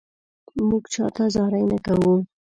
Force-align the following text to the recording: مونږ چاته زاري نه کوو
مونږ 0.67 0.83
چاته 0.93 1.25
زاري 1.35 1.63
نه 1.71 1.77
کوو 1.85 2.13